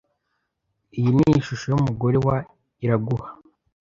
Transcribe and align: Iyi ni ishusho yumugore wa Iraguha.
Iyi 0.97 1.09
ni 1.15 1.25
ishusho 1.39 1.65
yumugore 1.73 2.17
wa 2.27 2.37
Iraguha. 2.83 3.29